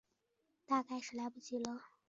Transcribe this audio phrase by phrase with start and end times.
[0.65, 1.79] 大概是来不及了